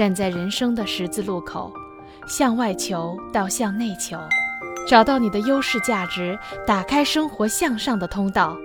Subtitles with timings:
[0.00, 1.70] 站在人生的十字路口，
[2.26, 4.18] 向外求到向内求，
[4.88, 8.56] 找到你的优势价值，打开生活向上的通道。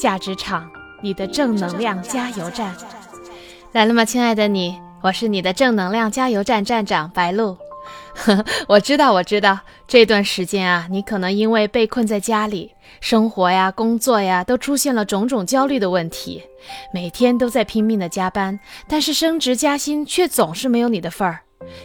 [0.00, 0.68] 价值场，
[1.00, 2.74] 你的正能量加油站，
[3.70, 4.80] 来了吗，亲爱的你？
[5.00, 7.56] 我是你的正能量加油站站长白露。
[8.68, 16.42] 我知道，我知道，这段时间啊，你可能因为被困在家里，生活呀、工作呀，都出现了种种焦虑的问题，
[16.92, 18.58] 每天都在拼命的加班，
[18.88, 21.40] 但是升职加薪却总是没有你的份儿。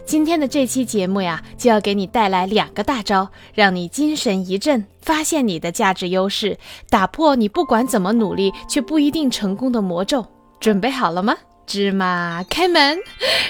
[0.05, 6.57] 今天的这期节目呀，就要给你带来两个大招，让你精神一振，发现你的价值优势，
[6.89, 10.25] 打破你不管怎么努力却不一定成功的魔咒。
[10.59, 11.35] 准备好了吗？
[11.65, 12.99] 芝麻开门，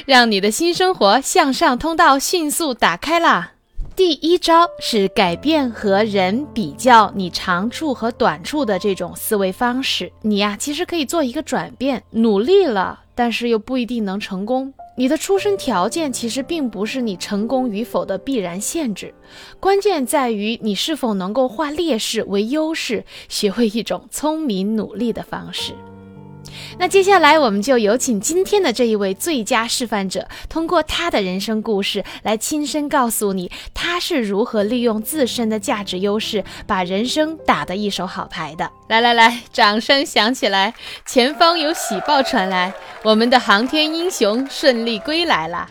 [0.05, 3.51] 让你的新生活向上通道迅速打开啦！
[3.95, 10.11] 第一招是改变和人比较你长处和短处的这种思维方式。
[10.21, 14.73] 你呀，其实可以做一个转变，努力了，但是又不一定能成功。
[14.97, 19.13] 你的出生条件其实并不是你成功与否的必然限制，
[19.59, 25.73] 关键在于你是否能够化劣势为优势，学会一种聪明努力的方式。
[26.77, 38.69] 那接下来，我们就有请今天的这一位最佳示范者，通过他的人生故事来亲身告诉你，他是如何利用自身的价值优势，把人生打得一手好牌的。
[38.87, 40.73] 来来来，掌声响起来！
[41.05, 45.69] 前方有喜报传来，我们的航天英雄顺利归来了。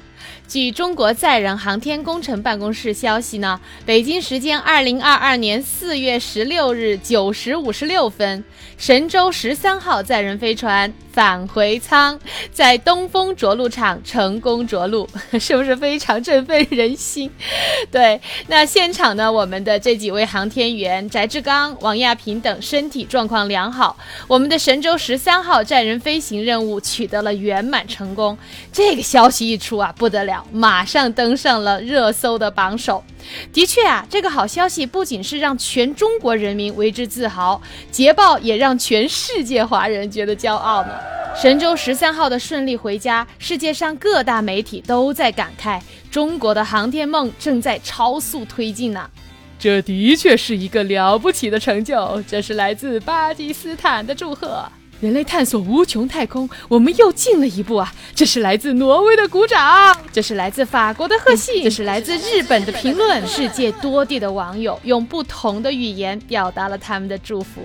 [0.55, 8.45] 据中国载人航天工程办公室消息呢，北京时间二零二二年四月十六日九时五十六分，
[8.79, 10.95] 神舟十三号载人飞船。
[11.15, 12.19] 返回舱
[12.53, 17.31] 在东风着陆场成功着陆， 是不是非常振奋人心？
[17.93, 28.37] 对，那现场呢，我们的这几位航天员翟志刚、王亚平等身体状况良好，我们的神舟十三号载人飞行任务取得了圆满成功。
[28.73, 33.05] 这个消息一出啊，不得了，马上登上了热搜的榜首。
[33.53, 40.91] 的确啊，这个好消息不仅是让全中国人民为之自豪，捷报也让全世界华人觉得骄傲呢。
[41.37, 45.81] 神舟十三号的顺利回家，世界上各大媒体都在感慨，
[46.11, 49.11] 中国的航天梦正在超速推进呢。
[49.59, 54.65] 这的确是一个了不起的成就，这是来自巴基斯坦的祝贺。
[55.01, 57.93] 人类探索无穷太空，我们又进了一步啊！
[58.15, 63.27] 这是来自挪威的鼓掌，这是来自法国的贺信，这是来自日本的评论。
[63.27, 67.61] 世界多地的网友用不同的语言表达了他们的祝福。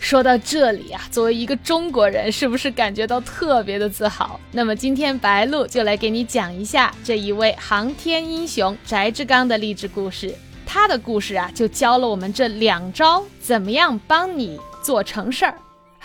[0.00, 4.38] 说到这里啊，作为一个中国人，是不是感觉到特别的自豪？
[4.52, 10.32] 那么今天白露就来给你讲一下这一位航天英雄翟志刚的励志故事。
[10.64, 15.54] 他的故事啊，就教了我们这两招，怎么样帮你做成事儿。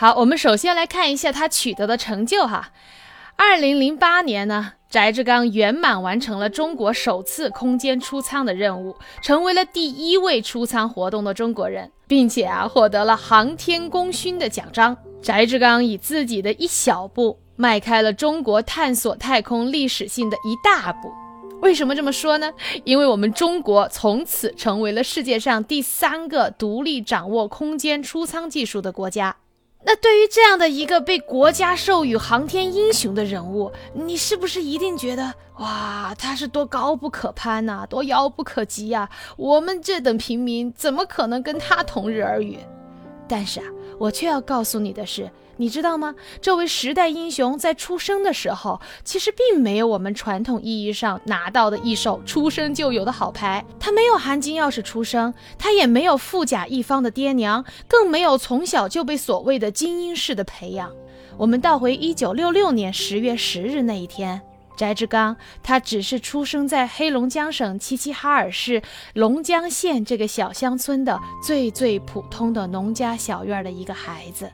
[0.03, 2.73] 好，我们首先来看一下他取得的成就哈。
[3.37, 14.97] 二零零八年呢，翟志刚圆满完成了中国首次空间出舱的任务，成为了第一位出舱活动的中国人，并且啊获得了航天功勋的奖章。
[15.21, 21.13] 翟志刚以自己的一小步，迈开了中国探索太空历史性的一大步。
[21.61, 22.51] 为什么这么说呢？
[22.83, 29.37] 因为我们中国从此成为了世界上第三个独立掌握空间出舱技术的国家。
[29.85, 39.09] 那对于这样的一个被国家授予航天英雄的人物，你是不是一定觉得哇，他是多高不可攀呐，多遥不可及呀？
[39.35, 42.57] 我们这等平民怎么可能跟他同日而语？
[43.27, 43.65] 但是啊，
[43.99, 45.29] 我却要告诉你的是。
[45.57, 46.15] 你知道吗？
[46.41, 53.63] 这位时代英雄在出生的时候，其实并没有我们传统意义上拿到的一手出生就有的好牌。
[53.79, 60.91] 他没有含金钥匙出生，他也没有富甲一方的爹娘，更没有从小就被所谓的精英式的培养。
[61.37, 64.41] 我们倒回一九六六年十月十日那一天，
[64.75, 68.81] 翟志刚，他只是出生在黑龙江省齐齐哈尔市
[69.13, 74.49] 龙江县这个小乡村的最最普通的农家小院的一个孩子。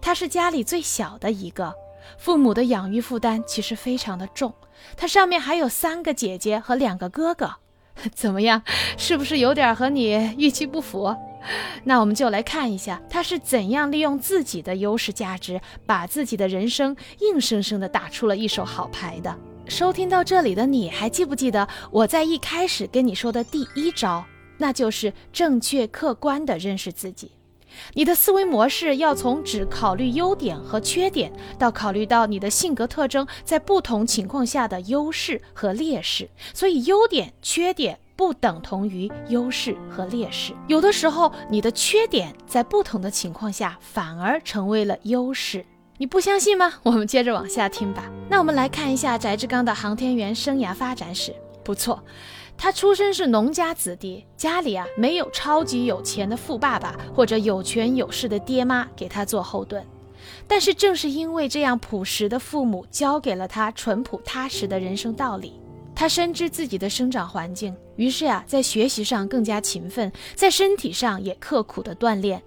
[0.00, 1.74] 他是家里最小的一个，
[2.18, 4.52] 父母的养育负担其实非常的重。
[4.96, 7.50] 他上面还有三个姐姐和两个哥哥，
[8.14, 8.62] 怎么样？
[8.96, 11.14] 是不是有点和你预期不符？
[11.84, 19.34] 那我们就来看一下他是怎样利用自己的优势价值，把自己的人生硬生生的打出了一手好牌的。
[19.66, 24.24] 收听到这里的你还记不记得我在一开始跟你说的第一招？
[24.58, 27.32] 那就是正确客观的认识自己。
[27.94, 36.28] 你的思维模式要从只考虑优点和缺点，到考虑到你的性格特征在不同情况下的优势和劣势。
[36.52, 40.52] 所以，优点、缺点不等同于优势和劣势。
[40.68, 45.64] 有的时候，你的缺点在不同的情况下反而成为了优势。
[45.98, 46.74] 你不相信吗？
[46.82, 48.04] 我们接着往下听吧。
[48.28, 51.34] 那我们来看一下翟志刚的航天员生涯发展史。
[51.62, 52.02] 不错，
[52.62, 59.82] 他出身是农家子弟，家里啊没有超级有钱的富爸爸或者有权有势的爹妈给他做后盾。
[60.46, 65.58] 但是正是因为这样朴实的父母教给了他淳朴踏实的人生道理，
[65.94, 72.42] 他深知自己的生长环境，于是呀，在学习上更加勤奋，在身体上也刻苦的锻炼。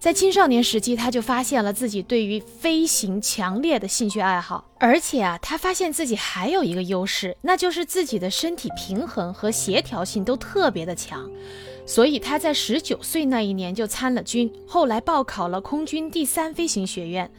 [0.00, 11.30] 在青少年时期，他就发现了自己对于飞行强烈的兴趣爱好，而且啊，他发现自己还有一个优势，那就是自己的身体平衡和协调性都特别的强。
[11.84, 17.30] 所以他在十九岁那一年就参了军，后来报考了空军第三飞行学院，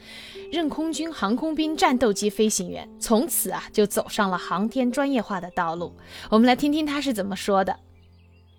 [0.52, 5.92] 任空军航空兵战斗机飞行员，从此啊就走上了航天专业化的道路。
[6.30, 7.76] 我们来听听他是怎么说的：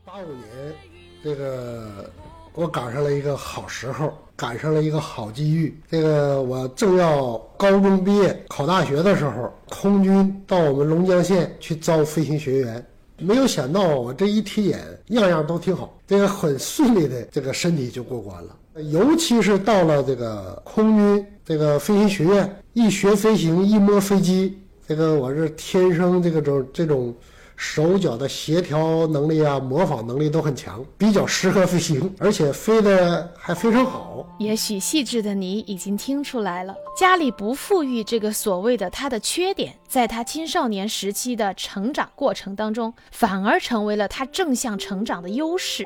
[0.04, 0.74] 八五年，
[1.22, 2.10] 这个。
[2.54, 5.74] 我赶上了一个好时候，赶上了一个好机遇。
[5.90, 12.86] 这个我正要高中毕业考大学的时候，空军到我们龙江县去招飞行学员，
[13.18, 18.54] 没有想到我这一体检样样都挺好，这个很顺利的，这个身体就过关了。
[18.90, 27.14] 尤其是到了这个空军这个飞行学院，一学飞行，一摸飞机，这个我是天生这个种这种。
[27.64, 34.26] 手脚的协调能力啊，模仿能力都很强，比较适合飞行，而且飞得还非常好。
[34.40, 45.84] 也许细致的你已经听出来了，家里不富裕这个所谓的他的缺点，在他青少年时期的成长过程当中，反而成为了他正向成长的优势。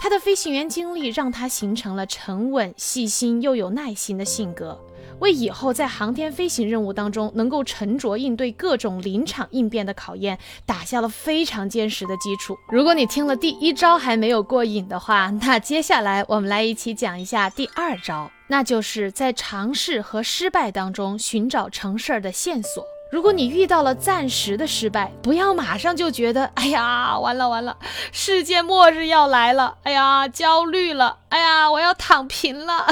[0.00, 4.80] 他的飞行员经历让他形成了沉稳、细心又有耐心的性格。
[5.18, 12.56] 为以后在航天飞行任务当中能够沉着应对各种临场应变的考验，打下了非常坚实的基础。
[12.68, 22.84] 如果你听了第一招还没有过瘾的话，那接下来我们来一起讲一下第二招，那就是在尝试和失败当中寻找成事儿的线索。
[23.12, 27.76] 如果你遇到了暂时的失败，不要马上就觉得，哎呀，完了完了，
[28.10, 32.86] 世界末日要来了，哎呀，焦虑了，哎呀，我要躺平了。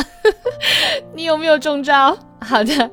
[1.16, 2.18] 你有没有中招？
[2.42, 2.90] 好的，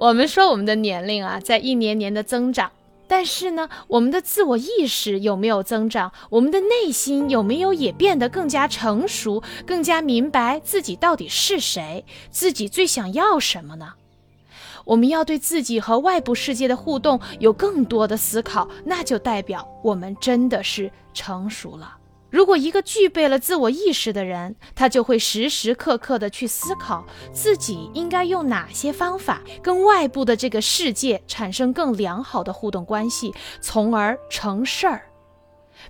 [0.00, 2.72] 我们说我们的年龄啊，在一年年的增长，
[3.06, 6.10] 但是呢，我们的自我意识有没有增长？
[6.28, 13.92] 我们的内心有没有也变得更加成熟，更加明白自己到底是谁，自己最想要什么呢？
[14.84, 21.96] 我们要对自己和外部世界的互动有更多的思考，那就代表我们真的是成熟了。
[22.30, 35.02] 如果一个具备了自我意识的人，他就会时时刻刻的去思考自己应该用哪些方法跟外部的这个世界产生更良好的互动关系，从而成事儿。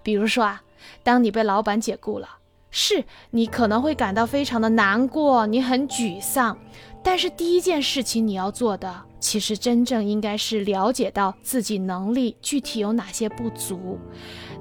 [0.02, 0.62] 比如说啊，
[1.02, 2.28] 当你被老板解雇了，
[2.70, 6.58] 是你可能会感到非常的难过，你很沮丧。
[7.04, 13.98] 但是第一件事情你要做的，其实真正应该是了解到自己能力具体有哪些不足。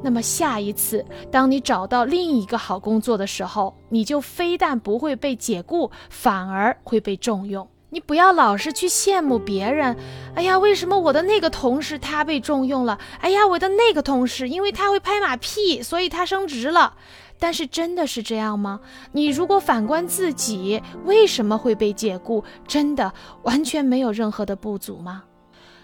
[0.04, 7.66] 那么下一次，当你找到另一个好工作的时候，你就非但不会被解雇，反而会被重用。
[7.90, 9.96] 你不要老是去羡慕别人。
[10.36, 13.00] 哎呀，为什么我的那个同事他被重用了？
[13.22, 16.96] 哎呀，我的那个同事因为他会拍马屁，所以他升职了。
[17.44, 18.80] 但是真的是这样吗？
[19.12, 22.42] 你如果反观自己，为什么会被解雇？
[22.66, 25.24] 真的完全没有任何的不足吗？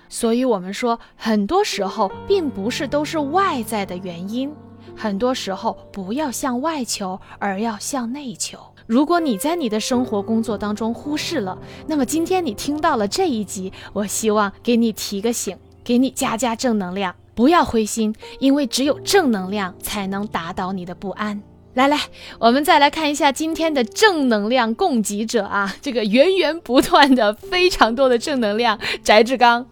[0.07, 4.49] 所以，我们说，很多时候并不是都是外在的原因，
[4.95, 8.57] 很多时候不要向外求，而要向内求。
[8.87, 21.43] 如果你在你的生活工作当中忽视了，那么今天你听到了这一集，我希望给你提个醒，给你加加正能量，不要灰心，因为只有正能量才能打倒你的不安。
[21.79, 21.97] 来来，
[22.39, 29.65] 我们再来看一下今天的正能量供给者啊，这个源源不断的非常多的正能量，翟志刚。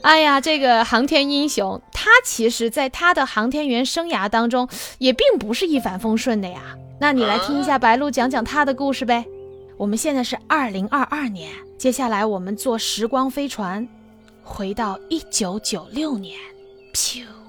[0.00, 4.66] 哎呀，这个航天英雄，他其实在他的航天员生涯当中
[4.96, 6.74] 也并不是一帆风顺的呀。
[6.98, 9.26] 那你来听一下白鹿讲讲他的故事呗。
[9.76, 13.86] 我们现在是二零二二年，接下来我们坐时光飞船，
[14.42, 16.34] 回到一九九六年，
[16.94, 17.41] 咻。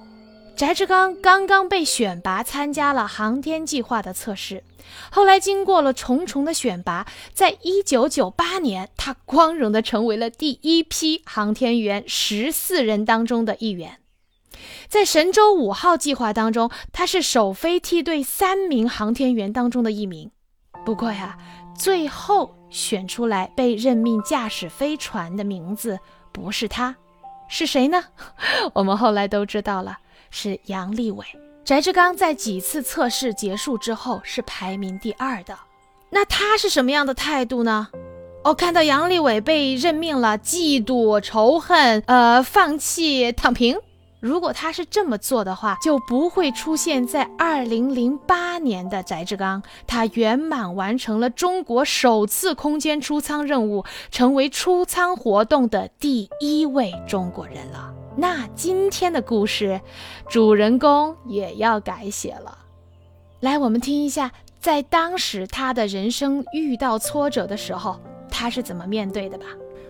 [0.55, 4.63] 翟志刚刚刚被选拔参加了航天计划的测试，
[5.10, 14.00] 后来经过了重重的选拔，在一九九八年，他光荣的成为了第一批航天员十四人当中的一员。
[14.88, 20.29] 在神舟五号计划当中，他是首飞梯队三名航天员当中的一名。
[20.86, 21.36] 不过呀，
[21.75, 26.00] 最后选出来被任命驾驶飞船的名字
[26.31, 26.95] 不是他，
[27.50, 28.03] 是谁呢？
[28.75, 29.98] 我们后来都知道了。
[30.35, 31.23] 是杨利伟，
[31.63, 35.55] 翟志刚在几次测试结束之后是排名第二的。
[36.09, 37.87] 那他是什么样的态度呢？
[38.43, 43.77] 哦，看到杨利伟被任命了，嫉妒、仇恨，呃，放弃、躺平。
[44.19, 57.93] 如果他是这么做的话，就不会出现在二零零八年的翟志刚，他圆满完成了中国首次空间出舱任务，成为出舱活动的第一位中国人了。
[58.15, 59.82] 那今天的故事，
[60.29, 62.58] 主人公也要改写了。
[63.39, 69.46] 来，我们听一下，在当时他的人生遇到挫折的时候，他是怎么面对的吧。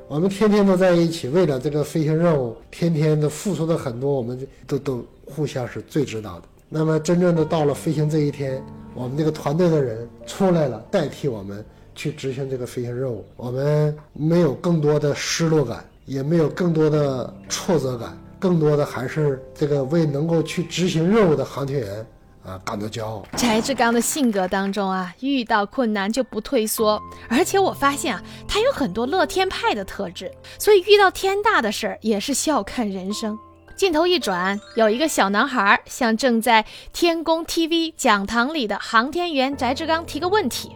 [0.07, 6.47] 我们天天都在一起，为了这个飞行任务，天天的付出的很多，我们都都互相是最知道的。
[6.69, 8.63] 那么真正的到了飞行这一天，
[8.93, 11.63] 我们这个团队的人出来了，代替我们
[11.93, 22.07] 去执行这个飞行任务，我们没有更多的失落感，也没有更多的挫折感，更多的还是这个为能够去执行任务的航天员。
[22.45, 23.23] 啊，感到骄傲。
[23.37, 30.29] 翟志刚的性格当中啊，遇到困难就不退缩，而且我发现啊，他有很多乐天派的特质，
[30.59, 33.39] 所以遇到天大的事儿也是笑看人生。
[33.77, 40.75] 镜头一转，有一个小男孩向正在天宫 TV 讲堂里的航天员翟志刚提个问题：“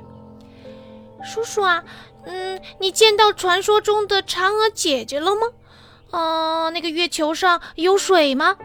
[1.22, 1.84] 叔叔啊，
[2.28, 5.42] 嗯，你见到传说中的嫦娥姐姐了吗？
[6.12, 8.56] 呃，那个月球上有水吗？”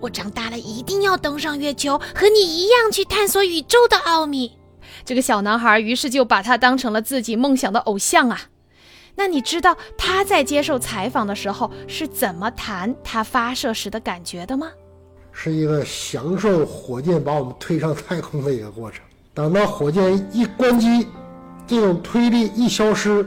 [0.00, 4.58] 我长大了一定要登上月球，和你一样去探索宇宙的奥秘。
[5.04, 8.40] 这个小男孩于是就把他当成了自己梦想的偶像啊。
[9.14, 14.72] 那你知道他在接受采访的时候是怎么谈他发射时的感觉的吗？
[15.30, 19.04] 是一个享受火箭把我们推上太空的一个过程。
[19.32, 21.06] 等到火箭一关机，
[21.66, 23.26] 这种推力一消失，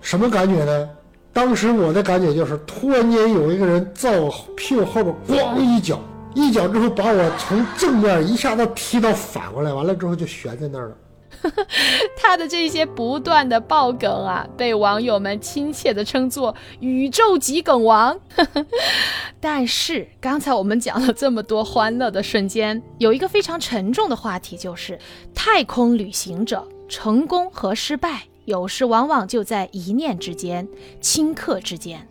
[0.00, 0.90] 什么感觉呢？
[1.32, 6.00] 当时我的感觉就是，突然间有一个人在我屁股后边咣一脚，
[6.34, 10.96] 一脚之后把我从正面一下子踢到反过来，完了之后就悬在那儿了。
[12.20, 18.18] 他的这些不断的爆梗啊，被网友们亲切的称作“宇宙级梗王”。
[19.38, 24.98] 但是刚才我们讲了这么多欢乐的瞬间，有一个非常沉重的话题，就是
[25.32, 28.24] 太空旅行者成功和失败。
[28.46, 30.66] 有时往往就在一念之间，
[31.02, 32.08] 顷刻之间。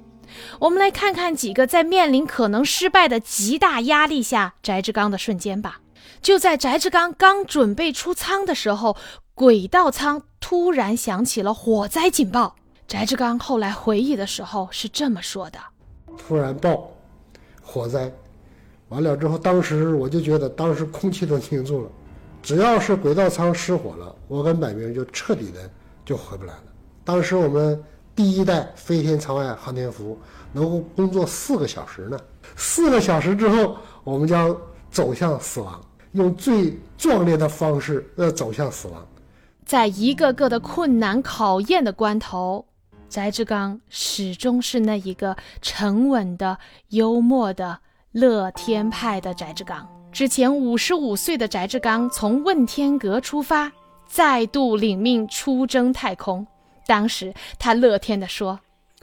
[0.60, 5.82] 我们来看看几个在面临可能失败的极大压力下，翟志刚的瞬间吧。
[6.22, 8.96] 就在翟志刚刚准备出舱的时候，
[9.34, 12.56] 轨道舱突然响起了火灾警报。
[12.88, 15.58] 翟志刚后来回忆的时候是这么说的
[16.18, 16.92] ：“突然爆，
[17.64, 18.12] 火灾，
[18.90, 21.90] 完了之后，当时我就觉得当时空气都凝住了。
[22.48, 25.70] 只要是轨道舱失火了，我跟百明就彻底的。”
[26.08, 26.64] 就回不来了。
[27.04, 27.84] 当时我们
[28.16, 30.18] 第一代飞天舱外航天服
[30.54, 32.18] 能够工作四个小时呢，
[32.56, 33.76] 四个小时之后，
[34.06, 34.56] 我们将
[34.90, 39.06] 走向死亡，用最壮烈的方式要走向死亡。
[39.66, 42.66] 在一个个的困难考验的关头，
[43.10, 46.58] 翟志刚始终是那一个沉稳的、
[46.92, 47.80] 幽默的、
[48.14, 49.97] 乐天派的翟志刚。
[50.18, 53.72] 之前五十五岁的翟志刚从问天阁出发。
[54.08, 56.48] 再度领命出征太空，
[56.88, 58.60] 当时他乐天地说：“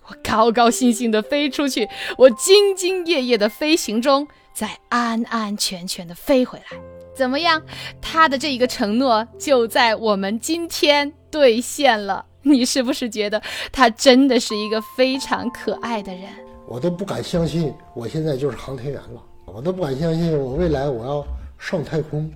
[0.08, 6.76] 我高高兴兴地飞出去，我兢兢业业地飞行中，再安安全全地飞回来，
[7.14, 7.62] 怎么样？
[8.02, 12.26] 他的这一个承诺就在我们今天兑现了。
[12.42, 13.40] 你是不是觉得
[13.70, 16.24] 他真的是一个非常可爱的人？
[16.66, 19.22] 我都不敢相信，我现在就是航天员了，
[19.54, 21.24] 我都不敢相信，我未来我要
[21.60, 22.28] 上太空。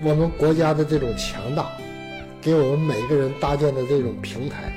[0.00, 1.70] 我们国家的这种强大。”
[2.40, 4.72] 给我们每一个人搭建的这种平台，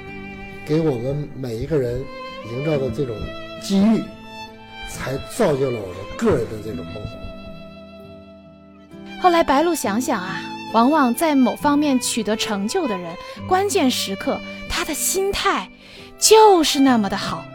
[0.65, 2.03] 给我们每一个人
[2.51, 3.15] 营造的这种
[3.62, 4.03] 机遇，
[4.89, 7.13] 才造就了我们个人的这种梦想。
[9.21, 10.41] 后来白露想想啊，
[10.74, 13.15] 往往在某方面取得成就的人，
[13.48, 15.69] 关键时刻他的心态
[16.17, 17.45] 就是那么的好。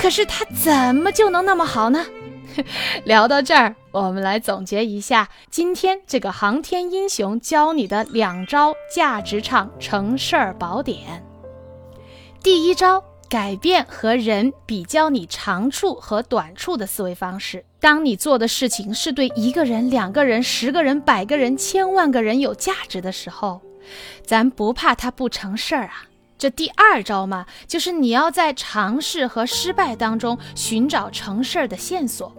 [0.00, 2.04] 可是他怎么就能那么好呢？
[3.04, 11.24] 聊到这儿，我们来总结一下今天这个航天英雄教你的两招价值场成事儿宝典。
[12.42, 17.64] 第一招，改变和人比较你长处和短处的思维方式。
[17.80, 23.60] 当你做的事情是对一个人、两个人、十个人、百个人、千万个人有价值的时候，
[24.24, 26.06] 咱不怕他不成事儿啊。
[26.36, 32.34] 这第二招嘛，就是你要在尝试和失败当中寻找成事儿的线索。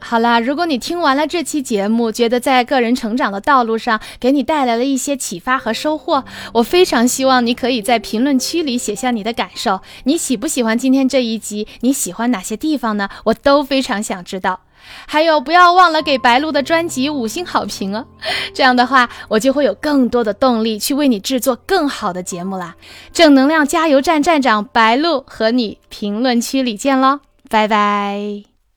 [0.00, 9.80] 好啦，如果你听完了这期节目，觉得在个人成长的道路上给你带来了一些启发和收获，我非常希望你可以在评论区里写下你的感受。
[10.04, 11.68] 你喜不喜欢今天这一集？
[11.80, 13.08] 你喜欢哪些地方呢？
[13.24, 14.60] 我都非常想知道。
[15.06, 18.06] 还有，不要忘了给白鹿的专辑五星好评哦，
[18.54, 22.74] 这样的话，我就会有更多的动力去为你制作更好的节目啦。
[23.12, 28.49] 正能量加油站站长白鹿和你评论区里见喽，拜拜。